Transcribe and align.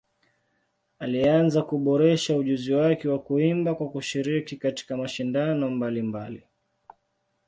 Alianza 0.99 1.61
kuboresha 1.61 2.35
ujuzi 2.35 2.73
wake 2.73 3.09
wa 3.09 3.19
kuimba 3.19 3.75
kwa 3.75 3.89
kushiriki 3.89 4.55
katika 4.57 4.97
mashindano 4.97 5.69
mbalimbali. 5.69 6.43